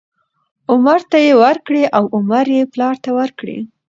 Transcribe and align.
عمر 0.71 0.99
ته 1.11 1.17
یې 1.25 1.33
ورکړې 1.43 1.83
او 1.97 2.03
عمر 2.15 2.45
یې 2.55 2.63
پلار 2.73 2.95
ته 3.03 3.09
ورکړې، 3.19 3.57